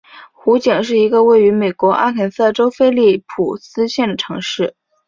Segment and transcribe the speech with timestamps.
[0.31, 4.75] 湖景是一个位于美国阿肯色州菲利普斯县的城市。